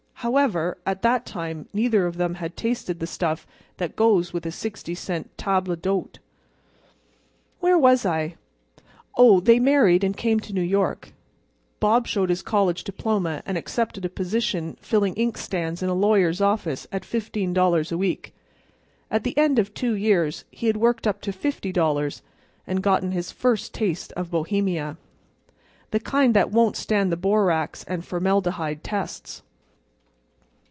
[0.23, 4.51] However, at that time neither of them had tasted the stuff that goes with a
[4.51, 6.17] sixty cent table d'hôte.
[7.59, 8.35] Where was I?
[9.17, 11.11] Oh, they married and came to New York.
[11.79, 16.85] Bob showed his college diploma, and accepted a position filling inkstands in a lawyer's office
[16.91, 18.31] at $15 a week.
[19.09, 22.21] At the end of two years he had worked up to $50,
[22.67, 28.83] and gotten his first taste of Bohemia—the kind that won't stand the borax and formaldehyde
[28.83, 29.41] tests.